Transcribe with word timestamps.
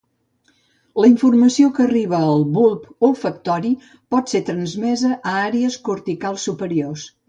La 1.03 1.09
informació 1.09 1.69
que 1.75 1.83
arriba 1.85 2.23
al 2.29 2.43
bulb 2.57 2.89
olfactori 3.11 3.75
pot 4.15 4.35
ser 4.35 4.45
transmesa 4.51 5.15
a 5.21 5.39
àrees 5.47 5.83
corticals 5.91 6.53
superiors 6.53 7.11